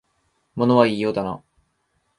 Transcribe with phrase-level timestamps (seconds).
[0.55, 1.43] 物は言いようだな